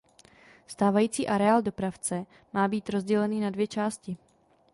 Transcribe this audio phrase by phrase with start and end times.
[0.67, 4.17] Stávající areál dopravce má být rozdělený na dvě části.